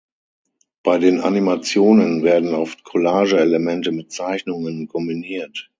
Bei 0.81 0.97
den 0.97 1.19
Animationen 1.21 2.23
werden 2.23 2.55
oft 2.55 2.83
Collage-Elemente 2.83 3.91
mit 3.91 4.11
Zeichnungen 4.11 4.87
kombiniert. 4.87 5.69